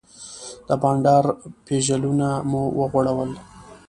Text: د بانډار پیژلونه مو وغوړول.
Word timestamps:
د 0.67 0.69
بانډار 0.81 1.25
پیژلونه 1.65 2.27
مو 2.49 2.61
وغوړول. 2.79 3.31